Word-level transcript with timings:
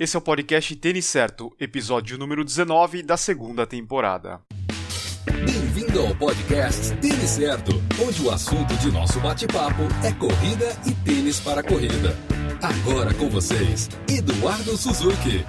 Esse 0.00 0.16
é 0.16 0.18
o 0.18 0.22
podcast 0.22 0.74
Tênis 0.76 1.04
Certo, 1.04 1.54
episódio 1.60 2.16
número 2.16 2.42
19 2.42 3.02
da 3.02 3.18
segunda 3.18 3.66
temporada. 3.66 4.40
Bem-vindo 5.26 6.00
ao 6.00 6.16
podcast 6.16 6.96
Tênis 7.02 7.28
Certo, 7.28 7.72
onde 8.02 8.22
o 8.22 8.30
assunto 8.30 8.74
de 8.78 8.90
nosso 8.90 9.20
bate-papo 9.20 9.82
é 10.02 10.10
corrida 10.14 10.74
e 10.88 10.94
tênis 11.04 11.38
para 11.38 11.62
corrida. 11.62 12.16
Agora 12.62 13.12
com 13.12 13.28
vocês, 13.28 13.90
Eduardo 14.08 14.74
Suzuki. 14.74 15.44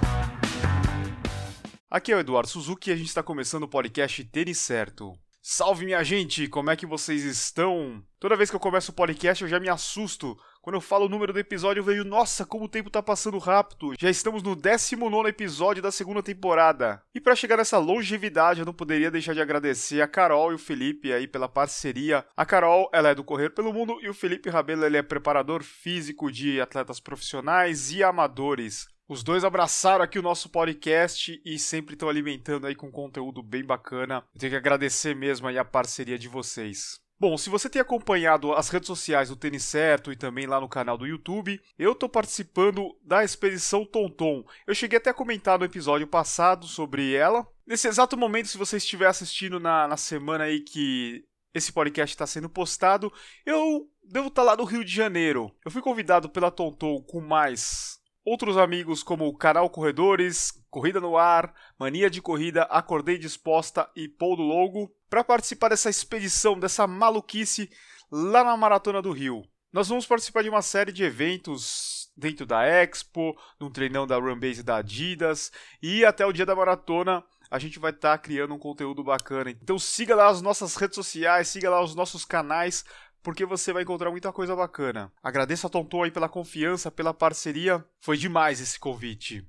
Aqui 1.90 2.12
é 2.12 2.16
o 2.16 2.20
Eduardo 2.20 2.50
Suzuki 2.50 2.90
e 2.90 2.92
a 2.92 2.96
gente 2.96 3.08
está 3.08 3.22
começando 3.22 3.62
o 3.62 3.68
podcast 3.68 4.22
Tênis 4.24 4.58
Certo. 4.58 5.14
Salve 5.40 5.86
minha 5.86 6.04
gente, 6.04 6.46
como 6.46 6.70
é 6.70 6.76
que 6.76 6.84
vocês 6.84 7.24
estão? 7.24 8.00
Toda 8.20 8.36
vez 8.36 8.50
que 8.50 8.54
eu 8.54 8.60
começo 8.60 8.92
o 8.92 8.94
podcast 8.94 9.42
eu 9.42 9.48
já 9.48 9.58
me 9.58 9.70
assusto. 9.70 10.38
Quando 10.62 10.76
eu 10.76 10.80
falo 10.80 11.06
o 11.06 11.08
número 11.08 11.32
do 11.32 11.40
episódio 11.40 11.80
eu 11.80 11.84
vejo, 11.84 12.04
nossa, 12.04 12.46
como 12.46 12.66
o 12.66 12.68
tempo 12.68 12.88
tá 12.88 13.02
passando 13.02 13.36
rápido. 13.36 13.94
Já 13.98 14.08
estamos 14.08 14.44
no 14.44 14.54
19 14.54 15.28
episódio 15.28 15.82
da 15.82 15.90
segunda 15.90 16.22
temporada. 16.22 17.02
E 17.12 17.20
para 17.20 17.34
chegar 17.34 17.56
nessa 17.56 17.78
longevidade 17.78 18.60
eu 18.60 18.66
não 18.66 18.72
poderia 18.72 19.10
deixar 19.10 19.34
de 19.34 19.40
agradecer 19.40 20.00
a 20.00 20.06
Carol 20.06 20.52
e 20.52 20.54
o 20.54 20.58
Felipe 20.58 21.12
aí 21.12 21.26
pela 21.26 21.48
parceria. 21.48 22.24
A 22.36 22.46
Carol, 22.46 22.88
ela 22.92 23.08
é 23.08 23.14
do 23.14 23.24
Correr 23.24 23.50
pelo 23.50 23.72
Mundo 23.72 23.98
e 24.02 24.08
o 24.08 24.14
Felipe 24.14 24.48
Rabelo, 24.48 24.84
ele 24.84 24.96
é 24.96 25.02
preparador 25.02 25.64
físico 25.64 26.30
de 26.30 26.60
atletas 26.60 27.00
profissionais 27.00 27.90
e 27.90 28.04
amadores. 28.04 28.86
Os 29.08 29.24
dois 29.24 29.42
abraçaram 29.42 30.04
aqui 30.04 30.16
o 30.16 30.22
nosso 30.22 30.48
podcast 30.48 31.42
e 31.44 31.58
sempre 31.58 31.96
estão 31.96 32.08
alimentando 32.08 32.68
aí 32.68 32.76
com 32.76 32.88
conteúdo 32.88 33.42
bem 33.42 33.64
bacana. 33.64 34.24
Eu 34.32 34.38
tenho 34.38 34.52
que 34.52 34.56
agradecer 34.56 35.16
mesmo 35.16 35.48
aí 35.48 35.58
a 35.58 35.64
parceria 35.64 36.16
de 36.16 36.28
vocês. 36.28 37.02
Bom, 37.22 37.38
se 37.38 37.48
você 37.48 37.70
tem 37.70 37.80
acompanhado 37.80 38.52
as 38.52 38.68
redes 38.68 38.88
sociais 38.88 39.28
do 39.28 39.36
Tênis 39.36 39.62
Certo 39.62 40.10
e 40.10 40.16
também 40.16 40.44
lá 40.44 40.60
no 40.60 40.68
canal 40.68 40.98
do 40.98 41.06
YouTube, 41.06 41.62
eu 41.78 41.92
estou 41.92 42.08
participando 42.08 42.98
da 43.00 43.22
expedição 43.22 43.84
Tonton. 43.84 44.44
Eu 44.66 44.74
cheguei 44.74 44.98
até 44.98 45.10
a 45.10 45.14
comentar 45.14 45.56
no 45.56 45.64
episódio 45.64 46.04
passado 46.04 46.66
sobre 46.66 47.14
ela. 47.14 47.46
Nesse 47.64 47.86
exato 47.86 48.16
momento, 48.16 48.48
se 48.48 48.58
você 48.58 48.76
estiver 48.76 49.06
assistindo 49.06 49.60
na, 49.60 49.86
na 49.86 49.96
semana 49.96 50.42
aí 50.42 50.62
que 50.62 51.24
esse 51.54 51.72
podcast 51.72 52.12
está 52.12 52.26
sendo 52.26 52.48
postado, 52.48 53.12
eu 53.46 53.88
devo 54.02 54.26
estar 54.26 54.42
lá 54.42 54.56
no 54.56 54.64
Rio 54.64 54.84
de 54.84 54.92
Janeiro. 54.92 55.54
Eu 55.64 55.70
fui 55.70 55.80
convidado 55.80 56.28
pela 56.28 56.50
Tonton 56.50 57.00
com 57.02 57.20
mais 57.20 58.01
Outros 58.24 58.56
amigos 58.56 59.02
como 59.02 59.26
o 59.26 59.36
Canal 59.36 59.68
Corredores, 59.68 60.52
Corrida 60.70 61.00
no 61.00 61.18
Ar, 61.18 61.52
Mania 61.76 62.08
de 62.08 62.22
Corrida, 62.22 62.62
Acordei 62.64 63.18
Disposta 63.18 63.90
e 63.96 64.08
Paul 64.08 64.36
do 64.36 64.42
Logo 64.42 64.94
para 65.10 65.24
participar 65.24 65.70
dessa 65.70 65.90
expedição, 65.90 66.58
dessa 66.58 66.86
maluquice 66.86 67.68
lá 68.10 68.44
na 68.44 68.56
Maratona 68.56 69.02
do 69.02 69.10
Rio. 69.10 69.42
Nós 69.72 69.88
vamos 69.88 70.06
participar 70.06 70.42
de 70.42 70.48
uma 70.48 70.62
série 70.62 70.92
de 70.92 71.02
eventos 71.02 72.12
dentro 72.16 72.46
da 72.46 72.64
Expo, 72.64 73.34
num 73.58 73.70
treinão 73.70 74.06
da 74.06 74.16
Runbase 74.18 74.62
da 74.62 74.76
Adidas 74.76 75.50
e 75.82 76.04
até 76.04 76.24
o 76.24 76.32
dia 76.32 76.46
da 76.46 76.54
maratona 76.54 77.24
a 77.50 77.58
gente 77.58 77.78
vai 77.78 77.90
estar 77.90 78.12
tá 78.12 78.18
criando 78.18 78.54
um 78.54 78.58
conteúdo 78.58 79.02
bacana. 79.02 79.50
Então 79.50 79.78
siga 79.78 80.14
lá 80.14 80.28
as 80.28 80.40
nossas 80.40 80.76
redes 80.76 80.94
sociais, 80.94 81.48
siga 81.48 81.68
lá 81.68 81.82
os 81.82 81.94
nossos 81.94 82.24
canais 82.24 82.84
porque 83.22 83.46
você 83.46 83.72
vai 83.72 83.82
encontrar 83.82 84.10
muita 84.10 84.32
coisa 84.32 84.56
bacana. 84.56 85.12
Agradeço 85.22 85.66
a 85.66 85.70
Tonton 85.70 86.02
aí 86.02 86.10
pela 86.10 86.28
confiança, 86.28 86.90
pela 86.90 87.14
parceria. 87.14 87.84
Foi 88.00 88.16
demais 88.16 88.60
esse 88.60 88.78
convite. 88.78 89.46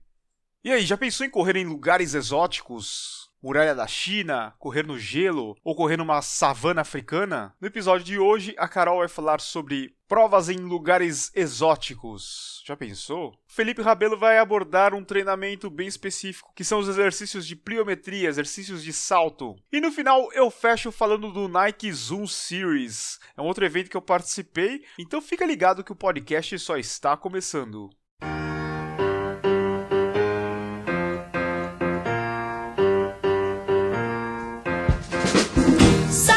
E 0.63 0.71
aí, 0.71 0.85
já 0.85 0.95
pensou 0.95 1.25
em 1.25 1.29
correr 1.29 1.57
em 1.57 1.65
lugares 1.65 2.13
exóticos? 2.13 3.29
Muralha 3.43 3.75
da 3.75 3.85
China, 3.85 4.55
correr 4.57 4.87
no 4.87 4.97
gelo 4.97 5.57
ou 5.65 5.75
correr 5.75 5.97
numa 5.97 6.21
savana 6.21 6.79
africana? 6.79 7.53
No 7.59 7.67
episódio 7.67 8.05
de 8.05 8.17
hoje, 8.17 8.55
a 8.57 8.69
Carol 8.69 8.99
vai 8.99 9.09
falar 9.09 9.41
sobre 9.41 9.93
provas 10.07 10.47
em 10.47 10.59
lugares 10.59 11.29
exóticos. 11.35 12.63
Já 12.65 12.77
pensou? 12.77 13.33
Felipe 13.45 13.81
Rabelo 13.81 14.17
vai 14.17 14.37
abordar 14.37 14.93
um 14.93 15.03
treinamento 15.03 15.69
bem 15.69 15.89
específico, 15.89 16.53
que 16.55 16.63
são 16.63 16.79
os 16.79 16.87
exercícios 16.87 17.45
de 17.45 17.53
pliometria, 17.53 18.29
exercícios 18.29 18.81
de 18.81 18.93
salto. 18.93 19.57
E 19.73 19.81
no 19.81 19.91
final 19.91 20.31
eu 20.31 20.49
fecho 20.49 20.89
falando 20.89 21.29
do 21.29 21.49
Nike 21.49 21.91
Zoom 21.91 22.25
Series. 22.25 23.19
É 23.35 23.41
um 23.41 23.45
outro 23.45 23.65
evento 23.65 23.89
que 23.89 23.97
eu 23.97 24.01
participei, 24.01 24.85
então 24.97 25.21
fica 25.21 25.45
ligado 25.45 25.83
que 25.83 25.91
o 25.91 25.97
podcast 25.97 26.57
só 26.59 26.77
está 26.77 27.17
começando. 27.17 27.89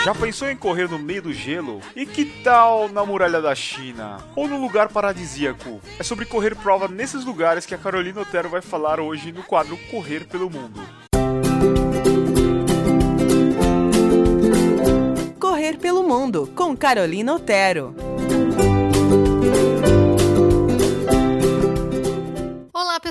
Já 0.07 0.15
pensou 0.15 0.49
em 0.49 0.57
correr 0.57 0.89
no 0.89 1.01
meio 1.01 1.21
do 1.21 1.33
gelo? 1.33 1.81
E 1.97 2.07
que 2.07 2.25
tal 2.45 2.89
na 2.89 3.05
muralha 3.05 3.43
da 3.43 3.53
China? 3.57 4.19
Ou 4.37 4.47
no 4.47 4.57
lugar 4.57 4.89
paradisíaco? 4.89 5.81
É 5.99 6.05
sobre 6.05 6.25
correr 6.25 6.55
prova 6.55 6.87
nesses 6.87 7.25
lugares 7.25 7.67
que 7.67 7.75
a 7.75 7.79
Carolina 7.79 8.21
Otero 8.21 8.49
vai 8.49 8.63
falar 8.63 9.01
hoje 9.01 9.33
no 9.33 9.43
quadro 9.43 9.77
Correr 9.91 10.25
pelo 10.29 10.49
Mundo. 10.49 10.81
Correr 15.41 15.77
pelo 15.77 16.05
Mundo, 16.05 16.53
com 16.55 16.77
Carolina 16.77 17.35
Otero. 17.35 18.06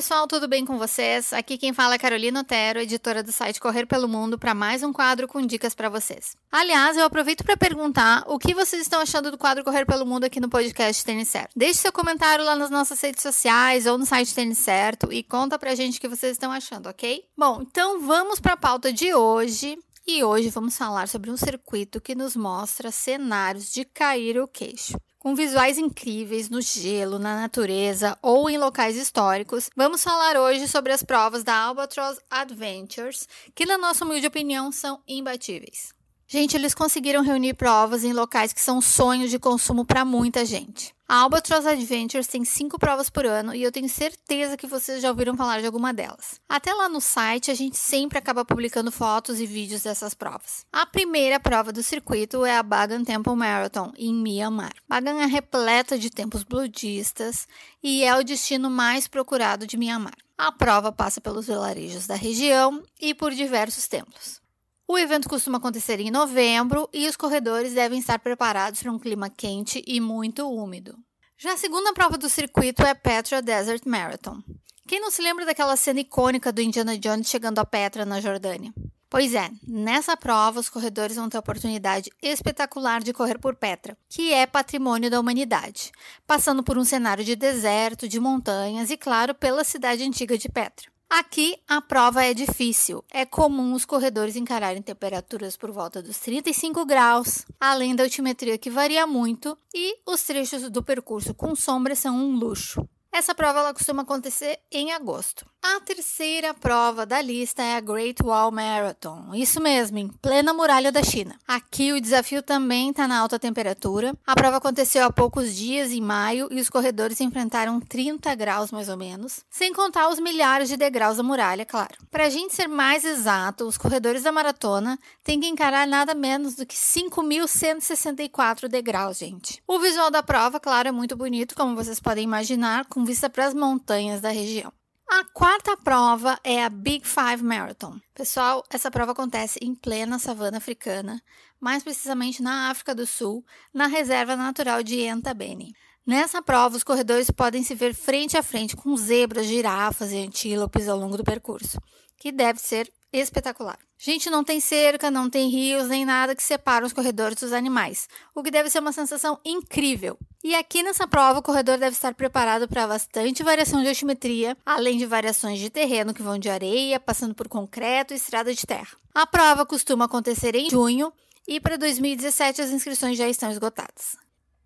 Pessoal, 0.05 0.27
tudo 0.27 0.47
bem 0.47 0.63
com 0.63 0.77
vocês? 0.77 1.33
Aqui 1.33 1.57
quem 1.57 1.73
fala 1.73 1.95
é 1.95 1.97
Carolina 1.97 2.41
Otero, 2.41 2.77
editora 2.77 3.23
do 3.23 3.31
site 3.31 3.59
Correr 3.59 3.87
pelo 3.87 4.07
Mundo, 4.07 4.37
para 4.37 4.53
mais 4.53 4.83
um 4.83 4.93
quadro 4.93 5.27
com 5.27 5.43
dicas 5.43 5.73
para 5.73 5.89
vocês. 5.89 6.37
Aliás, 6.51 6.95
eu 6.95 7.05
aproveito 7.05 7.43
para 7.43 7.57
perguntar 7.57 8.23
o 8.27 8.37
que 8.37 8.53
vocês 8.53 8.83
estão 8.83 9.01
achando 9.01 9.31
do 9.31 9.37
quadro 9.37 9.63
Correr 9.63 9.83
pelo 9.83 10.05
Mundo 10.05 10.25
aqui 10.25 10.39
no 10.39 10.47
podcast 10.47 11.03
Tênis 11.03 11.29
Certo. 11.29 11.49
Deixe 11.55 11.79
seu 11.79 11.91
comentário 11.91 12.45
lá 12.45 12.55
nas 12.55 12.69
nossas 12.69 13.01
redes 13.01 13.23
sociais 13.23 13.87
ou 13.87 13.97
no 13.97 14.05
site 14.05 14.35
Tênis 14.35 14.59
Certo 14.59 15.11
e 15.11 15.23
conta 15.23 15.57
pra 15.57 15.73
gente 15.73 15.97
o 15.97 16.01
que 16.01 16.07
vocês 16.07 16.33
estão 16.33 16.51
achando, 16.51 16.87
ok? 16.87 17.23
Bom, 17.35 17.63
então 17.63 17.99
vamos 18.01 18.39
para 18.39 18.53
a 18.53 18.57
pauta 18.57 18.93
de 18.93 19.11
hoje. 19.11 19.75
E 20.05 20.23
hoje 20.23 20.51
vamos 20.51 20.77
falar 20.77 21.07
sobre 21.07 21.31
um 21.31 21.37
circuito 21.37 21.99
que 21.99 22.13
nos 22.13 22.35
mostra 22.35 22.91
cenários 22.91 23.73
de 23.73 23.83
cair 23.83 24.39
o 24.39 24.47
queixo. 24.47 24.93
Com 25.25 25.33
visuais 25.33 25.79
incríveis 25.79 26.51
no 26.51 26.61
gelo, 26.61 27.17
na 27.17 27.35
natureza 27.35 28.15
ou 28.21 28.47
em 28.47 28.59
locais 28.59 28.95
históricos, 28.95 29.71
vamos 29.75 30.03
falar 30.03 30.37
hoje 30.37 30.67
sobre 30.67 30.93
as 30.93 31.01
provas 31.01 31.43
da 31.43 31.55
Albatross 31.55 32.19
Adventures, 32.29 33.27
que, 33.55 33.65
na 33.65 33.75
nossa 33.75 34.05
humilde 34.05 34.27
opinião, 34.27 34.71
são 34.71 35.01
imbatíveis. 35.07 35.95
Gente, 36.27 36.57
eles 36.57 36.73
conseguiram 36.73 37.21
reunir 37.21 37.53
provas 37.53 38.03
em 38.03 38.11
locais 38.11 38.51
que 38.51 38.61
são 38.61 38.81
sonhos 38.81 39.29
de 39.29 39.37
consumo 39.37 39.85
para 39.85 40.03
muita 40.03 40.43
gente. 40.43 40.95
A 41.07 41.17
Albatross 41.17 41.67
Adventures 41.67 42.25
tem 42.25 42.43
cinco 42.43 42.79
provas 42.79 43.11
por 43.11 43.27
ano 43.27 43.53
e 43.53 43.61
eu 43.61 43.71
tenho 43.71 43.87
certeza 43.87 44.57
que 44.57 44.65
vocês 44.65 45.03
já 45.03 45.09
ouviram 45.09 45.37
falar 45.37 45.59
de 45.59 45.67
alguma 45.67 45.93
delas. 45.93 46.41
Até 46.49 46.73
lá 46.73 46.89
no 46.89 46.99
site, 46.99 47.51
a 47.51 47.53
gente 47.53 47.77
sempre 47.77 48.17
acaba 48.17 48.43
publicando 48.43 48.91
fotos 48.91 49.39
e 49.39 49.45
vídeos 49.45 49.83
dessas 49.83 50.15
provas. 50.15 50.65
A 50.73 50.83
primeira 50.83 51.39
prova 51.39 51.71
do 51.71 51.83
circuito 51.83 52.43
é 52.43 52.57
a 52.57 52.63
Bagan 52.63 53.03
Temple 53.03 53.35
Marathon, 53.35 53.93
em 53.95 54.11
Myanmar. 54.11 54.73
Bagan 54.89 55.21
é 55.21 55.27
repleta 55.27 55.95
de 55.95 56.09
templos 56.09 56.41
budistas 56.41 57.47
e 57.83 58.03
é 58.03 58.17
o 58.17 58.23
destino 58.23 58.67
mais 58.67 59.07
procurado 59.07 59.67
de 59.67 59.77
Myanmar. 59.77 60.17
A 60.35 60.51
prova 60.51 60.91
passa 60.91 61.21
pelos 61.21 61.45
vilarejos 61.45 62.07
da 62.07 62.15
região 62.15 62.81
e 62.99 63.13
por 63.13 63.31
diversos 63.31 63.87
templos. 63.87 64.43
O 64.87 64.99
evento 64.99 65.27
costuma 65.27 65.57
acontecer 65.57 65.99
em 65.99 66.11
novembro 66.11 66.87
e 66.93 67.07
os 67.07 67.15
corredores 67.15 67.73
devem 67.73 67.97
estar 67.97 68.19
preparados 68.19 68.83
para 68.83 68.91
um 68.91 68.99
clima 68.99 69.31
quente 69.31 69.83
e 69.87 69.99
muito 69.99 70.47
úmido. 70.47 70.95
Já 71.37 71.53
a 71.53 71.57
segunda 71.57 71.91
prova 71.91 72.19
do 72.19 72.29
circuito 72.29 72.83
é 72.83 72.91
a 72.91 72.95
Petra 72.95 73.41
Desert 73.41 73.81
Marathon. 73.85 74.43
Quem 74.87 75.01
não 75.01 75.09
se 75.09 75.23
lembra 75.23 75.43
daquela 75.43 75.75
cena 75.75 76.01
icônica 76.01 76.51
do 76.51 76.61
Indiana 76.61 76.95
Jones 76.97 77.27
chegando 77.27 77.57
a 77.57 77.65
Petra, 77.65 78.05
na 78.05 78.21
Jordânia? 78.21 78.71
Pois 79.09 79.33
é, 79.33 79.49
nessa 79.67 80.15
prova 80.15 80.59
os 80.59 80.69
corredores 80.69 81.15
vão 81.15 81.29
ter 81.29 81.37
a 81.37 81.39
oportunidade 81.39 82.11
espetacular 82.21 83.01
de 83.01 83.11
correr 83.11 83.39
por 83.39 83.55
Petra, 83.55 83.97
que 84.07 84.31
é 84.31 84.45
patrimônio 84.45 85.09
da 85.09 85.19
humanidade, 85.19 85.91
passando 86.27 86.63
por 86.63 86.77
um 86.77 86.85
cenário 86.85 87.23
de 87.23 87.35
deserto, 87.35 88.07
de 88.07 88.19
montanhas 88.19 88.91
e, 88.91 88.97
claro, 88.97 89.33
pela 89.33 89.63
cidade 89.63 90.03
antiga 90.03 90.37
de 90.37 90.47
Petra. 90.47 90.94
Aqui 91.09 91.57
a 91.67 91.81
prova 91.81 92.23
é 92.23 92.33
difícil. 92.33 93.03
É 93.11 93.25
comum 93.25 93.73
os 93.73 93.85
corredores 93.85 94.35
encararem 94.35 94.81
temperaturas 94.81 95.55
por 95.55 95.71
volta 95.71 96.01
dos 96.01 96.17
35 96.19 96.85
graus, 96.85 97.45
além 97.59 97.95
da 97.95 98.03
altimetria 98.03 98.57
que 98.57 98.69
varia 98.69 99.05
muito, 99.05 99.57
e 99.73 99.97
os 100.05 100.23
trechos 100.23 100.69
do 100.69 100.83
percurso 100.83 101.33
com 101.33 101.55
sombra 101.55 101.95
são 101.95 102.15
um 102.17 102.35
luxo. 102.35 102.87
Essa 103.11 103.33
prova 103.33 103.59
ela 103.59 103.73
costuma 103.73 104.01
acontecer 104.01 104.59
em 104.69 104.91
agosto. 104.91 105.45
A 105.67 105.79
terceira 105.79 106.53
prova 106.53 107.07
da 107.07 107.19
lista 107.19 107.63
é 107.63 107.75
a 107.75 107.79
Great 107.79 108.21
Wall 108.21 108.51
Marathon. 108.51 109.33
Isso 109.33 109.59
mesmo, 109.59 109.97
em 109.97 110.07
plena 110.07 110.53
muralha 110.53 110.91
da 110.91 111.01
China. 111.01 111.39
Aqui 111.47 111.91
o 111.91 111.99
desafio 111.99 112.43
também 112.43 112.91
está 112.91 113.07
na 113.07 113.17
alta 113.17 113.39
temperatura. 113.39 114.13
A 114.27 114.35
prova 114.35 114.57
aconteceu 114.57 115.03
há 115.03 115.11
poucos 115.11 115.55
dias, 115.55 115.91
em 115.91 116.01
maio, 116.01 116.47
e 116.51 116.61
os 116.61 116.69
corredores 116.69 117.19
enfrentaram 117.19 117.79
30 117.79 118.35
graus 118.35 118.69
mais 118.69 118.89
ou 118.89 118.95
menos, 118.95 119.43
sem 119.49 119.73
contar 119.73 120.07
os 120.07 120.19
milhares 120.19 120.69
de 120.69 120.77
degraus 120.77 121.17
da 121.17 121.23
muralha, 121.23 121.65
claro. 121.65 121.95
Para 122.11 122.27
a 122.27 122.29
gente 122.29 122.53
ser 122.53 122.67
mais 122.67 123.03
exato, 123.03 123.65
os 123.65 123.75
corredores 123.75 124.21
da 124.21 124.31
maratona 124.31 124.99
têm 125.23 125.39
que 125.39 125.47
encarar 125.47 125.87
nada 125.87 126.13
menos 126.13 126.53
do 126.53 126.63
que 126.63 126.75
5.164 126.75 128.67
degraus, 128.67 129.17
gente. 129.17 129.63
O 129.67 129.79
visual 129.79 130.11
da 130.11 130.21
prova, 130.21 130.59
claro, 130.59 130.89
é 130.89 130.91
muito 130.91 131.17
bonito, 131.17 131.55
como 131.55 131.75
vocês 131.75 131.99
podem 131.99 132.23
imaginar, 132.23 132.85
com 132.85 133.03
vista 133.03 133.31
para 133.31 133.47
as 133.47 133.53
montanhas 133.55 134.21
da 134.21 134.29
região. 134.29 134.71
A 135.07 135.23
quarta 135.33 135.77
prova 135.77 136.39
é 136.43 136.63
a 136.63 136.69
Big 136.69 137.07
Five 137.07 137.43
Marathon. 137.43 137.99
Pessoal, 138.13 138.63
essa 138.69 138.89
prova 138.89 139.11
acontece 139.11 139.59
em 139.61 139.75
plena 139.75 140.17
savana 140.17 140.57
africana, 140.57 141.21
mais 141.59 141.83
precisamente 141.83 142.41
na 142.41 142.69
África 142.69 142.95
do 142.95 143.05
Sul, 143.05 143.45
na 143.73 143.87
reserva 143.87 144.35
natural 144.35 144.81
de 144.81 145.01
Entabene. 145.01 145.73
Nessa 146.05 146.41
prova, 146.41 146.75
os 146.75 146.83
corredores 146.83 147.29
podem 147.29 147.63
se 147.63 147.75
ver 147.75 147.93
frente 147.93 148.35
a 148.35 148.43
frente 148.43 148.75
com 148.75 148.97
zebras, 148.97 149.45
girafas 149.45 150.11
e 150.11 150.17
antílopes 150.17 150.89
ao 150.89 150.97
longo 150.97 151.17
do 151.17 151.23
percurso, 151.23 151.79
que 152.17 152.31
deve 152.31 152.59
ser 152.59 152.91
espetacular. 153.19 153.77
Gente, 153.97 154.29
não 154.29 154.43
tem 154.43 154.59
cerca, 154.59 155.09
não 155.09 155.29
tem 155.29 155.49
rios, 155.49 155.87
nem 155.87 156.05
nada 156.05 156.35
que 156.35 156.43
separa 156.43 156.85
os 156.85 156.93
corredores 156.93 157.37
dos 157.37 157.53
animais, 157.53 158.07
o 158.33 158.43
que 158.43 158.51
deve 158.51 158.69
ser 158.69 158.79
uma 158.79 158.91
sensação 158.91 159.39
incrível. 159.43 160.17
E 160.43 160.53
aqui 160.53 160.83
nessa 160.83 161.07
prova, 161.07 161.39
o 161.39 161.43
corredor 161.43 161.77
deve 161.77 161.95
estar 161.95 162.13
preparado 162.13 162.67
para 162.67 162.87
bastante 162.87 163.41
variação 163.43 163.81
de 163.81 163.89
altimetria, 163.89 164.55
além 164.65 164.97
de 164.97 165.05
variações 165.05 165.59
de 165.59 165.69
terreno 165.69 166.13
que 166.13 166.21
vão 166.21 166.37
de 166.37 166.49
areia, 166.49 166.99
passando 166.99 167.33
por 167.33 167.47
concreto 167.47 168.13
e 168.13 168.17
estrada 168.17 168.53
de 168.53 168.65
terra. 168.65 168.95
A 169.13 169.25
prova 169.25 169.65
costuma 169.65 170.05
acontecer 170.05 170.55
em 170.55 170.69
junho 170.69 171.11
e 171.47 171.59
para 171.59 171.77
2017 171.77 172.61
as 172.61 172.69
inscrições 172.69 173.17
já 173.17 173.27
estão 173.27 173.49
esgotadas. 173.49 174.17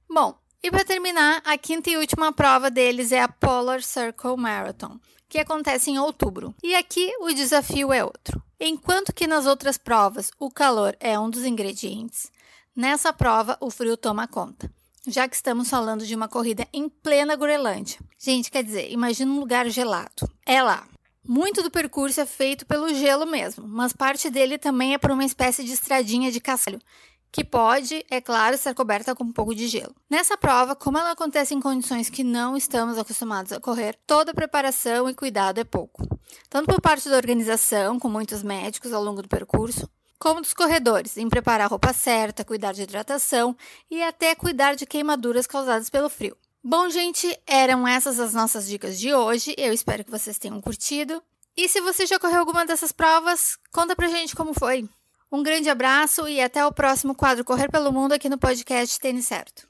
Bom, 0.09 0.37
e 0.61 0.69
para 0.69 0.83
terminar, 0.83 1.41
a 1.45 1.57
quinta 1.57 1.89
e 1.89 1.95
última 1.95 2.33
prova 2.33 2.69
deles 2.69 3.13
é 3.13 3.21
a 3.21 3.29
Polar 3.29 3.81
Circle 3.81 4.35
Marathon, 4.35 4.99
que 5.29 5.37
acontece 5.37 5.91
em 5.91 5.99
outubro. 5.99 6.55
E 6.63 6.75
aqui 6.75 7.13
o 7.21 7.31
desafio 7.31 7.93
é 7.93 8.03
outro. 8.03 8.41
Enquanto 8.59 9.13
que 9.13 9.27
nas 9.27 9.45
outras 9.45 9.77
provas 9.77 10.31
o 10.39 10.49
calor 10.49 10.97
é 10.99 11.17
um 11.17 11.29
dos 11.29 11.45
ingredientes, 11.45 12.31
nessa 12.75 13.13
prova 13.13 13.55
o 13.61 13.69
frio 13.69 13.95
toma 13.95 14.27
conta. 14.27 14.69
Já 15.07 15.27
que 15.27 15.35
estamos 15.35 15.69
falando 15.69 16.05
de 16.05 16.13
uma 16.15 16.27
corrida 16.27 16.67
em 16.73 16.89
plena 16.89 17.35
Groenlândia. 17.35 17.99
Gente, 18.19 18.51
quer 18.51 18.63
dizer, 18.63 18.91
imagina 18.91 19.31
um 19.31 19.39
lugar 19.39 19.69
gelado. 19.69 20.29
É 20.45 20.61
lá. 20.61 20.85
Muito 21.25 21.61
do 21.61 21.71
percurso 21.71 22.19
é 22.19 22.25
feito 22.25 22.65
pelo 22.65 22.93
gelo 22.93 23.25
mesmo, 23.25 23.67
mas 23.67 23.93
parte 23.93 24.29
dele 24.29 24.57
também 24.57 24.93
é 24.93 24.97
por 24.97 25.11
uma 25.11 25.23
espécie 25.23 25.63
de 25.63 25.73
estradinha 25.73 26.31
de 26.31 26.39
cascalho, 26.39 26.79
que 27.31 27.43
pode, 27.43 28.05
é 28.09 28.19
claro, 28.19 28.57
ser 28.57 28.73
coberta 28.73 29.15
com 29.15 29.23
um 29.23 29.31
pouco 29.31 29.53
de 29.53 29.67
gelo. 29.67 29.95
Nessa 30.09 30.37
prova, 30.37 30.75
como 30.75 30.97
ela 30.97 31.11
acontece 31.11 31.53
em 31.53 31.61
condições 31.61 32.09
que 32.09 32.23
não 32.23 32.57
estamos 32.57 32.97
acostumados 32.97 33.51
a 33.51 33.59
correr, 33.59 33.97
toda 34.07 34.33
preparação 34.33 35.09
e 35.09 35.13
cuidado 35.13 35.59
é 35.59 35.63
pouco. 35.63 36.07
Tanto 36.49 36.65
por 36.65 36.81
parte 36.81 37.09
da 37.09 37.17
organização, 37.17 37.99
com 37.99 38.09
muitos 38.09 38.41
médicos 38.43 38.93
ao 38.93 39.03
longo 39.03 39.21
do 39.21 39.29
percurso, 39.29 39.89
como 40.17 40.41
dos 40.41 40.53
corredores, 40.53 41.17
em 41.17 41.29
preparar 41.29 41.67
a 41.67 41.69
roupa 41.69 41.93
certa, 41.93 42.43
cuidar 42.43 42.73
de 42.73 42.81
hidratação 42.81 43.55
e 43.89 44.03
até 44.03 44.35
cuidar 44.35 44.75
de 44.75 44.85
queimaduras 44.85 45.47
causadas 45.47 45.89
pelo 45.89 46.09
frio. 46.09 46.35
Bom, 46.61 46.89
gente, 46.89 47.39
eram 47.47 47.87
essas 47.87 48.19
as 48.19 48.33
nossas 48.33 48.67
dicas 48.67 48.99
de 48.99 49.13
hoje. 49.13 49.55
Eu 49.57 49.71
espero 49.71 50.03
que 50.03 50.11
vocês 50.11 50.37
tenham 50.37 50.59
curtido. 50.59 51.23
E 51.55 51.69
se 51.69 51.79
você 51.79 52.05
já 52.05 52.19
correu 52.19 52.39
alguma 52.39 52.65
dessas 52.65 52.91
provas, 52.91 53.57
conta 53.71 53.95
pra 53.95 54.09
gente 54.09 54.35
como 54.35 54.53
foi. 54.53 54.87
Um 55.31 55.43
grande 55.43 55.69
abraço 55.69 56.27
e 56.27 56.41
até 56.41 56.65
o 56.65 56.71
próximo 56.71 57.13
quadro 57.13 57.45
Correr 57.45 57.69
pelo 57.69 57.93
Mundo 57.93 58.13
aqui 58.13 58.27
no 58.27 58.39
podcast 58.39 58.99
Tênis 58.99 59.27
Certo. 59.27 59.68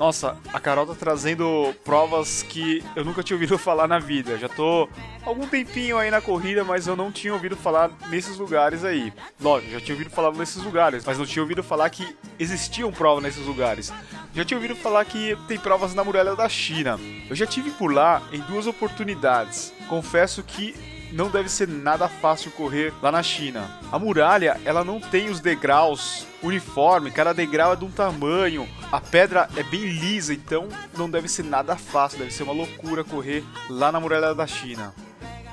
Nossa, 0.00 0.34
a 0.50 0.58
Carol 0.58 0.86
tá 0.86 0.94
trazendo 0.94 1.74
provas 1.84 2.42
que 2.42 2.82
eu 2.96 3.04
nunca 3.04 3.22
tinha 3.22 3.36
ouvido 3.36 3.58
falar 3.60 3.86
na 3.86 3.98
vida. 3.98 4.38
Já 4.38 4.48
tô 4.48 4.88
algum 5.22 5.46
tempinho 5.46 5.98
aí 5.98 6.10
na 6.10 6.22
corrida, 6.22 6.64
mas 6.64 6.86
eu 6.86 6.96
não 6.96 7.12
tinha 7.12 7.34
ouvido 7.34 7.54
falar 7.54 7.90
nesses 8.08 8.38
lugares 8.38 8.82
aí. 8.82 9.12
Lógico, 9.38 9.72
já 9.72 9.78
tinha 9.78 9.94
ouvido 9.94 10.08
falar 10.08 10.32
nesses 10.32 10.62
lugares, 10.62 11.04
mas 11.04 11.18
não 11.18 11.26
tinha 11.26 11.42
ouvido 11.42 11.62
falar 11.62 11.90
que 11.90 12.16
existiam 12.38 12.90
provas 12.90 13.22
nesses 13.22 13.44
lugares. 13.44 13.92
Já 14.34 14.42
tinha 14.42 14.56
ouvido 14.56 14.74
falar 14.74 15.04
que 15.04 15.36
tem 15.46 15.58
provas 15.58 15.94
na 15.94 16.02
muralha 16.02 16.34
da 16.34 16.48
China. 16.48 16.98
Eu 17.28 17.36
já 17.36 17.44
tive 17.44 17.70
por 17.70 17.92
lá 17.92 18.22
em 18.32 18.40
duas 18.40 18.66
oportunidades. 18.66 19.70
Confesso 19.86 20.42
que 20.42 20.74
não 21.12 21.28
deve 21.28 21.48
ser 21.48 21.68
nada 21.68 22.08
fácil 22.08 22.50
correr 22.52 22.92
lá 23.02 23.10
na 23.10 23.22
China. 23.22 23.78
A 23.90 23.98
muralha, 23.98 24.60
ela 24.64 24.84
não 24.84 25.00
tem 25.00 25.28
os 25.28 25.40
degraus 25.40 26.26
uniforme, 26.42 27.10
cada 27.10 27.32
degrau 27.32 27.72
é 27.72 27.76
de 27.76 27.84
um 27.84 27.90
tamanho. 27.90 28.68
A 28.90 29.00
pedra 29.00 29.48
é 29.56 29.62
bem 29.62 29.82
lisa, 29.82 30.32
então 30.32 30.68
não 30.96 31.10
deve 31.10 31.28
ser 31.28 31.44
nada 31.44 31.76
fácil, 31.76 32.18
deve 32.18 32.32
ser 32.32 32.42
uma 32.42 32.52
loucura 32.52 33.04
correr 33.04 33.44
lá 33.68 33.90
na 33.92 34.00
muralha 34.00 34.34
da 34.34 34.46
China. 34.46 34.94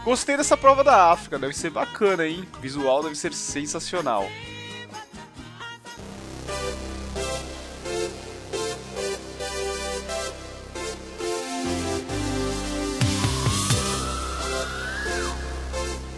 Gostei 0.04 0.38
dessa 0.38 0.56
prova 0.56 0.84
da 0.84 1.12
África, 1.12 1.38
deve 1.38 1.54
ser 1.54 1.70
bacana, 1.70 2.26
hein? 2.26 2.48
O 2.58 2.62
visual 2.62 3.04
deve 3.04 3.16
ser 3.16 3.34
sensacional. 3.34 4.26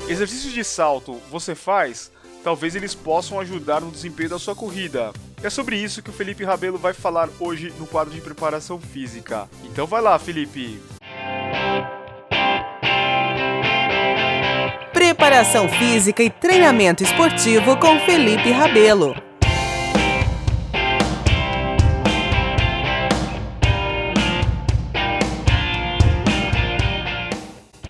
Exercícios 0.10 0.52
de 0.52 0.64
salto 0.64 1.22
você 1.30 1.54
faz? 1.54 2.12
Talvez 2.44 2.76
eles 2.76 2.96
possam 2.96 3.40
ajudar 3.40 3.80
no 3.80 3.92
desempenho 3.92 4.32
da 4.32 4.40
sua 4.40 4.56
corrida. 4.56 5.14
É 5.44 5.52
sobre 5.52 5.78
isso 5.78 6.02
que 6.02 6.10
o 6.10 6.14
Felipe 6.14 6.44
Rabelo 6.44 6.80
vai 6.80 6.94
falar 6.94 7.30
hoje 7.40 7.72
no 7.78 7.86
quadro 7.86 8.12
de 8.12 8.20
preparação 8.20 8.80
física. 8.82 9.48
Então 9.66 9.86
vai 9.86 10.02
lá, 10.02 10.18
Felipe. 10.18 10.82
Preparação 14.92 15.70
física 15.70 16.24
e 16.24 16.30
treinamento 16.32 17.04
esportivo 17.04 17.78
com 17.78 18.00
Felipe 18.00 18.50
Rabelo. 18.52 19.29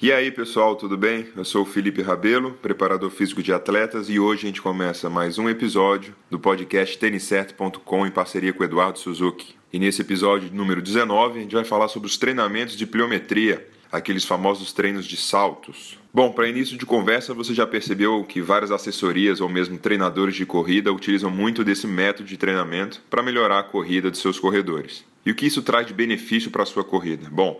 E 0.01 0.13
aí 0.13 0.31
pessoal, 0.31 0.77
tudo 0.77 0.97
bem? 0.97 1.27
Eu 1.35 1.43
sou 1.43 1.63
o 1.63 1.65
Felipe 1.65 2.01
Rabelo, 2.01 2.53
preparador 2.53 3.09
físico 3.09 3.43
de 3.43 3.51
atletas, 3.51 4.09
e 4.09 4.17
hoje 4.17 4.43
a 4.43 4.47
gente 4.47 4.61
começa 4.61 5.09
mais 5.09 5.37
um 5.37 5.49
episódio 5.49 6.15
do 6.29 6.39
podcast 6.39 6.97
têniscerto.com 6.97 8.07
em 8.07 8.09
parceria 8.09 8.53
com 8.53 8.63
o 8.63 8.65
Eduardo 8.65 8.97
Suzuki. 8.97 9.55
E 9.73 9.77
nesse 9.77 10.01
episódio 10.01 10.49
número 10.53 10.81
19, 10.81 11.39
a 11.39 11.41
gente 11.41 11.53
vai 11.53 11.65
falar 11.65 11.89
sobre 11.89 12.07
os 12.07 12.17
treinamentos 12.17 12.77
de 12.77 12.87
pliometria, 12.87 13.67
aqueles 13.91 14.23
famosos 14.23 14.71
treinos 14.71 15.05
de 15.05 15.17
saltos. 15.17 15.99
Bom, 16.13 16.31
para 16.31 16.47
início 16.47 16.77
de 16.77 16.85
conversa, 16.85 17.33
você 17.33 17.53
já 17.53 17.67
percebeu 17.67 18.23
que 18.23 18.41
várias 18.41 18.71
assessorias 18.71 19.41
ou 19.41 19.49
mesmo 19.49 19.77
treinadores 19.77 20.37
de 20.37 20.45
corrida 20.45 20.93
utilizam 20.93 21.29
muito 21.29 21.61
desse 21.61 21.85
método 21.85 22.29
de 22.29 22.37
treinamento 22.37 23.01
para 23.09 23.21
melhorar 23.21 23.59
a 23.59 23.63
corrida 23.63 24.09
de 24.09 24.17
seus 24.17 24.39
corredores. 24.39 25.03
E 25.25 25.31
o 25.31 25.35
que 25.35 25.45
isso 25.45 25.61
traz 25.61 25.85
de 25.85 25.93
benefício 25.93 26.49
para 26.49 26.63
a 26.63 26.65
sua 26.65 26.85
corrida? 26.85 27.27
Bom, 27.29 27.59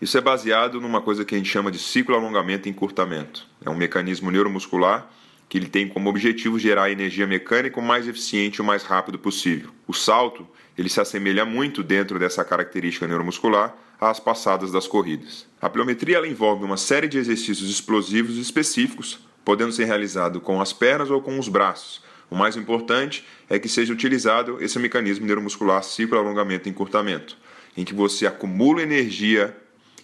isso 0.00 0.16
é 0.16 0.20
baseado 0.20 0.80
numa 0.80 1.02
coisa 1.02 1.24
que 1.24 1.34
a 1.34 1.38
gente 1.38 1.50
chama 1.50 1.70
de 1.70 1.78
ciclo 1.78 2.14
alongamento 2.14 2.66
e 2.66 2.70
encurtamento. 2.70 3.46
É 3.62 3.68
um 3.68 3.76
mecanismo 3.76 4.30
neuromuscular 4.30 5.10
que 5.46 5.58
ele 5.58 5.68
tem 5.68 5.88
como 5.88 6.08
objetivo 6.08 6.58
gerar 6.58 6.90
energia 6.90 7.26
mecânica 7.26 7.78
o 7.78 7.82
mais 7.82 8.08
eficiente 8.08 8.56
e 8.56 8.62
o 8.62 8.64
mais 8.64 8.84
rápido 8.84 9.18
possível. 9.18 9.70
O 9.86 9.92
salto, 9.92 10.46
ele 10.78 10.88
se 10.88 11.00
assemelha 11.00 11.44
muito 11.44 11.82
dentro 11.82 12.18
dessa 12.18 12.44
característica 12.44 13.06
neuromuscular 13.06 13.76
às 14.00 14.18
passadas 14.18 14.72
das 14.72 14.86
corridas. 14.86 15.46
A 15.60 15.68
pliometria 15.68 16.16
ela 16.16 16.28
envolve 16.28 16.64
uma 16.64 16.76
série 16.76 17.08
de 17.08 17.18
exercícios 17.18 17.68
explosivos 17.68 18.38
específicos, 18.38 19.18
podendo 19.44 19.72
ser 19.72 19.84
realizado 19.84 20.40
com 20.40 20.60
as 20.62 20.72
pernas 20.72 21.10
ou 21.10 21.20
com 21.20 21.38
os 21.38 21.48
braços. 21.48 22.00
O 22.30 22.36
mais 22.36 22.56
importante 22.56 23.26
é 23.50 23.58
que 23.58 23.68
seja 23.68 23.92
utilizado 23.92 24.62
esse 24.62 24.78
mecanismo 24.78 25.26
neuromuscular 25.26 25.82
ciclo 25.82 26.16
alongamento 26.16 26.68
e 26.68 26.70
encurtamento, 26.70 27.36
em 27.76 27.84
que 27.84 27.92
você 27.92 28.26
acumula 28.26 28.80
energia 28.80 29.54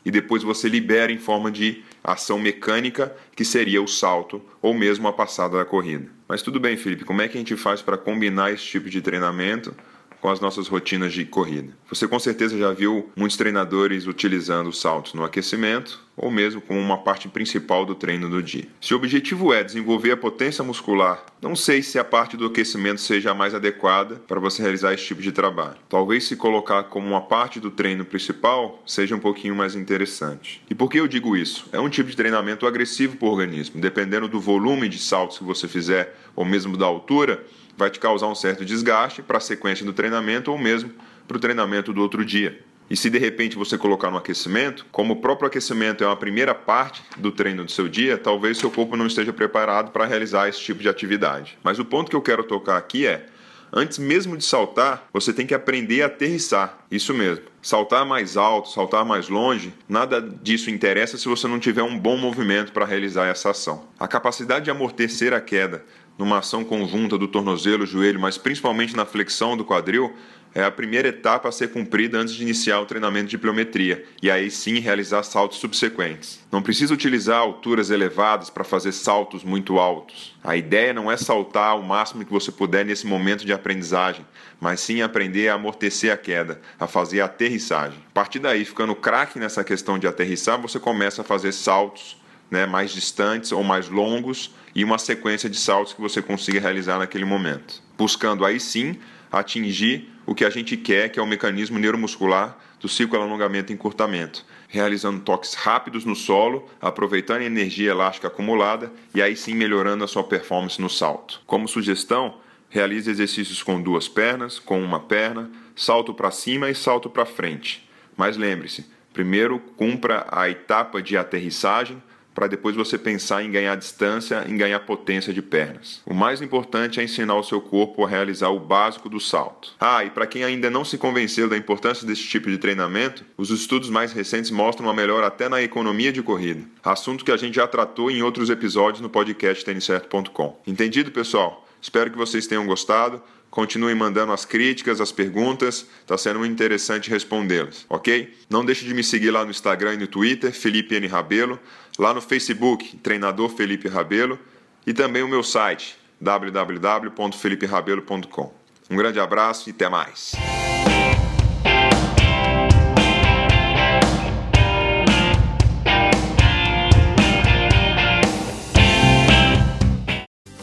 e 0.07 0.11
depois 0.13 0.45
você 0.45 0.69
libera 0.69 1.11
em 1.11 1.19
forma 1.19 1.51
de 1.51 1.83
ação 2.03 2.39
mecânica, 2.39 3.13
que 3.35 3.45
seria 3.45 3.83
o 3.83 3.89
salto 3.89 4.41
ou 4.63 4.73
mesmo 4.73 5.09
a 5.09 5.13
passada 5.13 5.59
da 5.59 5.65
corrida. 5.65 6.07
Mas 6.29 6.43
tudo 6.43 6.61
bem, 6.61 6.77
Felipe, 6.77 7.05
como 7.05 7.23
é 7.23 7.27
que 7.27 7.37
a 7.37 7.41
gente 7.41 7.57
faz 7.57 7.83
para 7.83 7.99
combinar 7.99 8.53
esse 8.53 8.63
tipo 8.63 8.89
de 8.89 9.03
treinamento 9.03 9.75
com 10.21 10.29
as 10.29 10.41
nossas 10.41 10.69
rotinas 10.69 11.13
de 11.13 11.25
corrida. 11.25 11.73
Você 11.89 12.09
com 12.09 12.19
certeza 12.19 12.59
já 12.59 12.73
viu 12.73 13.11
muitos 13.17 13.37
treinadores 13.37 14.07
utilizando 14.07 14.69
os 14.69 14.81
saltos 14.81 15.15
no 15.15 15.25
aquecimento 15.25 16.05
ou 16.17 16.31
mesmo 16.31 16.61
como 16.61 16.81
uma 16.81 16.99
parte 16.99 17.29
principal 17.29 17.85
do 17.85 17.95
treino 17.95 18.29
do 18.29 18.43
dia. 18.43 18.67
Se 18.81 18.95
o 18.95 18.97
objetivo 18.97 19.53
é 19.53 19.63
desenvolver 19.63 20.13
a 20.13 20.17
potência 20.17 20.65
muscular, 20.65 21.25
não 21.43 21.55
sei 21.55 21.83
se 21.83 21.99
a 21.99 22.05
parte 22.05 22.37
do 22.37 22.47
aquecimento 22.47 23.01
seja 23.01 23.33
a 23.33 23.35
mais 23.35 23.55
adequada 23.55 24.17
para 24.27 24.41
você 24.41 24.63
realizar 24.63 24.95
esse 24.95 25.05
tipo 25.05 25.21
de 25.21 25.31
trabalho. 25.31 25.77
Talvez 25.89 26.25
se 26.25 26.37
colocar 26.37 26.85
como 26.85 27.07
uma 27.07 27.21
parte 27.21 27.61
do 27.61 27.71
treino 27.71 28.05
principal 28.05 28.83
seja 28.87 29.15
um 29.15 29.21
pouquinho 29.21 29.55
mais 29.55 29.75
interessante. 29.75 30.63
E 30.71 30.75
por 30.75 30.91
que 30.91 30.99
eu 30.99 31.07
digo 31.07 31.37
isso? 31.37 31.69
É 31.71 31.79
um 31.79 31.91
tipo 31.91 32.09
de 32.09 32.17
treinamento 32.17 32.67
agressivo 32.67 33.17
para 33.17 33.29
o 33.29 33.31
organismo, 33.31 33.81
dependendo 33.81 34.27
do 34.27 34.41
volume 34.41 34.89
de 34.89 34.99
saltos 34.99 35.39
que 35.39 35.45
você 35.45 35.69
fizer 35.69 36.17
ou 36.35 36.45
mesmo 36.45 36.77
da 36.77 36.87
altura 36.87 37.45
vai 37.77 37.91
te 37.91 38.01
causar 38.01 38.27
um 38.27 38.35
certo 38.35 38.65
desgaste 38.65 39.23
para 39.23 39.39
a 39.39 39.41
sequência 39.41 39.85
do 39.85 39.93
treinamento 39.93 40.51
ou 40.51 40.59
mesmo 40.59 40.93
para 41.27 41.37
o 41.37 41.41
treinamento 41.41 41.93
do 41.93 42.01
outro 42.01 42.25
dia. 42.25 42.61
E 42.89 42.97
se 42.97 43.11
de 43.11 43.19
repente 43.19 43.57
você 43.57 43.77
colocar 43.77 44.11
no 44.11 44.17
aquecimento, 44.17 44.87
como 44.93 45.15
o 45.15 45.17
próprio 45.17 45.49
aquecimento 45.49 46.05
é 46.05 46.07
uma 46.07 46.17
primeira 46.17 46.55
parte 46.55 47.03
do 47.17 47.33
treino 47.33 47.65
do 47.65 47.71
seu 47.71 47.89
dia, 47.89 48.17
talvez 48.17 48.59
seu 48.59 48.71
corpo 48.71 48.97
não 48.97 49.09
esteja 49.09 49.33
preparado 49.33 49.91
para 49.91 50.07
realizar 50.07 50.49
esse 50.49 50.61
tipo 50.61 50.81
de 50.81 50.89
atividade. 50.89 51.59
Mas 51.65 51.81
o 51.81 51.85
ponto 51.85 52.09
que 52.09 52.17
eu 52.17 52.23
quero 52.23 52.45
tocar 52.45 52.77
aqui 52.77 53.05
é 53.05 53.27
antes 53.73 53.99
mesmo 53.99 54.37
de 54.37 54.45
saltar, 54.45 55.09
você 55.13 55.33
tem 55.33 55.47
que 55.47 55.55
aprender 55.55 56.03
a 56.03 56.07
aterrissar. 56.07 56.79
Isso 56.89 57.13
mesmo. 57.13 57.45
Saltar 57.67 58.07
mais 58.07 58.37
alto, 58.37 58.69
saltar 58.69 59.05
mais 59.05 59.29
longe, 59.29 59.75
nada 59.89 60.21
disso 60.21 60.71
interessa 60.71 61.19
se 61.19 61.27
você 61.27 61.49
não 61.49 61.59
tiver 61.59 61.83
um 61.83 61.99
bom 61.99 62.17
movimento 62.17 62.71
para 62.71 62.87
realizar 62.87 63.27
essa 63.27 63.51
ação. 63.51 63.89
A 63.99 64.07
capacidade 64.07 64.67
de 64.67 64.71
amortecer 64.71 65.33
a 65.33 65.41
queda 65.41 65.85
numa 66.17 66.39
ação 66.39 66.63
conjunta 66.63 67.19
do 67.19 67.27
tornozelo, 67.27 67.85
joelho, 67.85 68.21
mas 68.21 68.39
principalmente 68.39 68.95
na 68.95 69.05
flexão 69.05 69.57
do 69.57 69.65
quadril, 69.65 70.15
é 70.57 70.65
a 70.65 70.71
primeira 70.71 71.09
etapa 71.09 71.51
a 71.51 71.53
ser 71.53 71.69
cumprida 71.69 72.17
antes 72.17 72.35
de 72.35 72.43
iniciar 72.43 72.81
o 72.81 72.87
treinamento 72.87 73.29
de 73.29 73.37
pliometria 73.37 74.03
e 74.23 74.31
aí 74.31 74.51
sim 74.51 74.79
realizar 74.79 75.23
saltos 75.23 75.59
subsequentes. 75.59 76.41
Não 76.51 76.63
precisa 76.63 76.95
utilizar 76.95 77.41
alturas 77.41 77.91
elevadas 77.91 78.49
para 78.49 78.65
fazer 78.65 78.93
saltos 78.93 79.45
muito 79.45 79.79
altos. 79.79 80.35
A 80.43 80.57
ideia 80.57 80.95
não 80.95 81.13
é 81.13 81.17
saltar 81.19 81.79
o 81.79 81.83
máximo 81.83 82.25
que 82.25 82.33
você 82.33 82.51
puder 82.51 82.87
nesse 82.87 83.07
momento 83.07 83.45
de 83.45 83.53
aprendizagem, 83.53 84.25
mas 84.59 84.81
sim 84.81 85.03
aprender 85.03 85.51
a 85.51 85.57
amortecer 85.57 86.11
a 86.11 86.17
queda, 86.17 86.59
a 86.81 86.87
fazer 86.87 87.21
a 87.21 87.27
aterrissagem. 87.27 87.99
A 88.09 88.15
partir 88.15 88.39
daí, 88.39 88.65
ficando 88.65 88.95
craque 88.95 89.39
nessa 89.39 89.63
questão 89.63 89.99
de 89.99 90.07
aterrissar, 90.07 90.59
você 90.59 90.81
começa 90.81 91.21
a 91.21 91.25
fazer 91.25 91.53
saltos 91.53 92.17
né, 92.51 92.65
mais 92.65 92.93
distantes 92.93 93.53
ou 93.53 93.63
mais 93.63 93.91
longos 93.91 94.55
e 94.75 94.83
uma 94.83 94.97
sequência 94.97 95.51
de 95.51 95.59
saltos 95.59 95.93
que 95.93 96.01
você 96.01 96.23
consiga 96.23 96.61
realizar 96.61 96.99
naquele 96.99 97.27
momento, 97.27 97.83
buscando 97.99 98.43
aí 98.43 98.59
sim 98.59 98.99
atingir 99.31 100.16
o 100.27 100.35
que 100.35 100.45
a 100.45 100.51
gente 100.51 100.77
quer, 100.77 101.09
que 101.09 101.21
é 101.21 101.23
o 101.23 101.27
mecanismo 101.27 101.79
neuromuscular 101.79 102.59
do 102.81 102.89
ciclo 102.89 103.21
alongamento 103.21 103.73
e 103.73 103.75
encurtamento, 103.75 104.45
realizando 104.69 105.21
toques 105.21 105.55
rápidos 105.55 106.05
no 106.05 106.17
solo, 106.17 106.69
aproveitando 106.81 107.41
a 107.41 107.45
energia 107.45 107.93
elástica 107.93 108.27
acumulada 108.27 108.93
e 109.15 109.23
aí 109.23 109.37
sim 109.37 109.55
melhorando 109.55 110.05
a 110.05 110.09
sua 110.09 110.25
performance 110.25 110.81
no 110.81 110.91
salto. 110.91 111.41
Como 111.47 111.69
sugestão, 111.69 112.39
realize 112.69 113.09
exercícios 113.09 113.63
com 113.63 113.81
duas 113.81 114.09
pernas, 114.09 114.59
com 114.59 114.83
uma 114.83 115.01
perna, 115.01 115.51
salto 115.75 116.13
para 116.13 116.31
cima 116.31 116.69
e 116.69 116.75
salto 116.75 117.09
para 117.09 117.25
frente. 117.25 117.89
Mas 118.17 118.37
lembre-se, 118.37 118.87
primeiro 119.13 119.59
cumpra 119.59 120.27
a 120.31 120.51
etapa 120.51 121.01
de 121.01 121.17
aterrissagem 121.17 122.03
para 122.37 122.49
depois 122.49 122.77
você 122.77 122.99
pensar 122.99 123.43
em 123.43 123.51
ganhar 123.51 123.75
distância, 123.77 124.45
em 124.47 124.59
ganhar 124.59 124.81
potência 124.81 125.33
de 125.33 125.41
pernas. 125.41 126.03
O 126.05 126.13
mais 126.13 126.43
importante 126.43 127.01
é 127.01 127.03
ensinar 127.03 127.35
o 127.35 127.43
seu 127.43 127.63
corpo 127.63 128.05
a 128.05 128.09
realizar 128.09 128.51
o 128.51 128.61
básico 128.61 129.09
do 129.09 129.19
salto. 129.19 129.73
Ah, 129.81 130.05
e 130.05 130.11
para 130.11 130.27
quem 130.27 130.45
ainda 130.45 130.69
não 130.69 130.85
se 130.85 130.99
convenceu 130.99 131.49
da 131.49 131.57
importância 131.57 132.07
desse 132.07 132.25
tipo 132.25 132.51
de 132.51 132.59
treinamento, 132.59 133.25
os 133.39 133.49
estudos 133.49 133.89
mais 133.89 134.13
recentes 134.13 134.51
mostram 134.51 134.87
uma 134.87 134.93
melhora 134.93 135.27
até 135.27 135.49
na 135.49 135.63
economia 135.63 136.13
de 136.13 136.23
corrida, 136.23 136.63
assunto 136.85 137.25
que 137.25 137.33
a 137.33 137.39
gente 137.39 137.55
já 137.55 137.67
tratou 137.67 138.11
em 138.11 138.23
outros 138.23 138.51
episódios 138.51 139.01
no 139.01 139.09
podcast 139.09 139.65
tenicerto.com. 139.65 140.61
Entendido, 140.67 141.11
pessoal? 141.11 141.67
Espero 141.81 142.11
que 142.11 142.19
vocês 142.19 142.47
tenham 142.47 142.67
gostado. 142.67 143.23
Continuem 143.51 143.95
mandando 143.95 144.33
as 144.33 144.45
críticas, 144.45 145.01
as 145.01 145.11
perguntas, 145.11 145.87
está 146.01 146.19
sendo 146.19 146.45
interessante 146.45 147.09
respondê-las, 147.09 147.87
ok? 147.89 148.35
Não 148.51 148.63
deixe 148.63 148.85
de 148.85 148.93
me 148.93 149.03
seguir 149.03 149.31
lá 149.31 149.45
no 149.45 149.51
Instagram 149.51 149.95
e 149.95 149.97
no 149.97 150.07
Twitter, 150.07 150.53
Felipe 150.53 150.95
N. 150.97 151.07
Rabelo, 151.07 151.59
lá 151.99 152.15
no 152.15 152.21
Facebook, 152.21 152.97
Treinador 152.99 153.49
Felipe 153.51 153.89
Rabelo, 153.89 154.39
e 154.87 154.95
também 154.95 155.23
o 155.23 155.29
meu 155.29 155.43
site, 155.43 155.99
www.feliperabelo.com. 156.21 158.55
Um 158.89 158.97
grande 158.97 159.19
abraço 159.19 159.69
e 159.69 159.73
até 159.73 159.89
mais! 159.89 160.37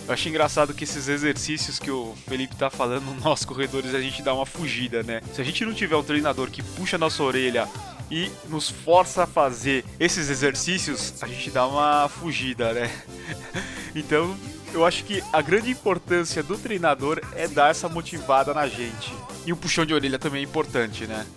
Eu 0.05 0.13
acho 0.13 0.29
engraçado 0.29 0.73
que 0.75 0.83
esses 0.83 1.07
exercícios 1.07 1.79
que 1.79 1.89
o 1.89 2.13
Felipe 2.27 2.55
tá 2.55 2.69
falando, 2.69 3.03
nós 3.23 3.43
corredores, 3.43 3.95
a 3.95 3.99
gente 3.99 4.21
dá 4.21 4.31
uma 4.31 4.45
fugida, 4.45 5.01
né? 5.01 5.21
Se 5.33 5.41
a 5.41 5.43
gente 5.43 5.65
não 5.65 5.73
tiver 5.73 5.95
um 5.95 6.03
treinador 6.03 6.51
que 6.51 6.61
puxa 6.61 6.99
nossa 6.99 7.23
orelha 7.23 7.67
e 8.13 8.31
nos 8.47 8.69
força 8.69 9.23
a 9.23 9.25
fazer 9.25 9.83
esses 9.99 10.29
exercícios, 10.29 11.15
a 11.23 11.27
gente 11.27 11.49
dá 11.49 11.65
uma 11.65 12.07
fugida, 12.07 12.71
né? 12.71 12.91
Então, 13.95 14.35
eu 14.73 14.83
acho 14.83 15.03
que 15.03 15.23
a 15.31 15.39
grande 15.39 15.69
importância 15.69 16.41
do 16.41 16.57
treinador 16.57 17.21
é 17.35 17.47
dar 17.47 17.69
essa 17.69 17.87
motivada 17.87 18.55
na 18.55 18.67
gente. 18.67 19.13
E 19.45 19.53
o 19.53 19.57
puxão 19.57 19.85
de 19.85 19.93
orelha 19.93 20.17
também 20.17 20.41
é 20.41 20.43
importante, 20.43 21.05
né? 21.05 21.27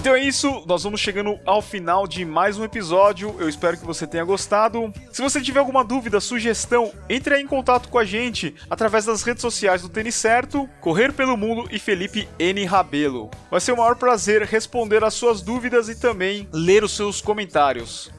Então 0.00 0.14
é 0.14 0.20
isso, 0.22 0.64
nós 0.66 0.82
vamos 0.82 0.98
chegando 0.98 1.38
ao 1.44 1.60
final 1.60 2.06
de 2.06 2.24
mais 2.24 2.56
um 2.56 2.64
episódio. 2.64 3.36
Eu 3.38 3.50
espero 3.50 3.76
que 3.76 3.84
você 3.84 4.06
tenha 4.06 4.24
gostado. 4.24 4.90
Se 5.12 5.20
você 5.20 5.42
tiver 5.42 5.60
alguma 5.60 5.84
dúvida, 5.84 6.20
sugestão, 6.20 6.90
entre 7.06 7.38
em 7.38 7.46
contato 7.46 7.90
com 7.90 7.98
a 7.98 8.04
gente 8.04 8.54
através 8.70 9.04
das 9.04 9.22
redes 9.22 9.42
sociais 9.42 9.82
do 9.82 9.90
Tênis 9.90 10.14
Certo, 10.14 10.66
Correr 10.80 11.12
pelo 11.12 11.36
Mundo 11.36 11.68
e 11.70 11.78
Felipe 11.78 12.26
N. 12.38 12.64
Rabelo. 12.64 13.30
Vai 13.50 13.60
ser 13.60 13.72
o 13.72 13.76
maior 13.76 13.94
prazer 13.94 14.40
responder 14.44 15.04
as 15.04 15.12
suas 15.12 15.42
dúvidas 15.42 15.90
e 15.90 16.00
também 16.00 16.48
ler 16.50 16.82
os 16.82 16.96
seus 16.96 17.20
comentários. 17.20 18.10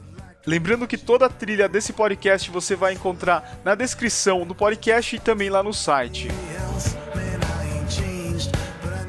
Lembrando 0.46 0.86
que 0.86 0.96
toda 0.96 1.26
a 1.26 1.28
trilha 1.28 1.68
desse 1.68 1.92
podcast 1.92 2.48
você 2.48 2.76
vai 2.76 2.92
encontrar 2.92 3.58
na 3.64 3.74
descrição 3.74 4.46
do 4.46 4.54
podcast 4.54 5.16
e 5.16 5.18
também 5.18 5.50
lá 5.50 5.64
no 5.64 5.74
site. 5.74 6.28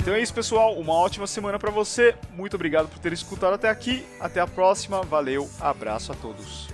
Então 0.03 0.13
é 0.13 0.21
isso, 0.21 0.33
pessoal. 0.33 0.77
Uma 0.77 0.93
ótima 0.95 1.25
semana 1.25 1.57
para 1.57 1.71
você. 1.71 2.13
Muito 2.35 2.55
obrigado 2.55 2.89
por 2.89 2.99
ter 2.99 3.13
escutado 3.13 3.53
até 3.53 3.69
aqui. 3.69 4.05
Até 4.19 4.41
a 4.41 4.47
próxima. 4.47 5.01
Valeu. 5.01 5.49
Abraço 5.61 6.11
a 6.11 6.15
todos. 6.15 6.67